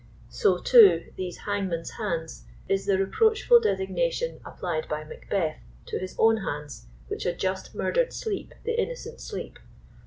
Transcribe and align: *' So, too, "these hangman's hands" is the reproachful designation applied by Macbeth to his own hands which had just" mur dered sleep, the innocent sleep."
*' 0.21 0.29
So, 0.41 0.57
too, 0.57 1.11
"these 1.15 1.37
hangman's 1.45 1.91
hands" 1.91 2.45
is 2.67 2.87
the 2.87 2.97
reproachful 2.97 3.59
designation 3.61 4.39
applied 4.43 4.89
by 4.89 5.03
Macbeth 5.03 5.59
to 5.85 5.99
his 5.99 6.15
own 6.17 6.37
hands 6.37 6.87
which 7.07 7.21
had 7.21 7.37
just" 7.37 7.75
mur 7.75 7.93
dered 7.93 8.11
sleep, 8.11 8.55
the 8.63 8.73
innocent 8.81 9.21
sleep." 9.21 9.59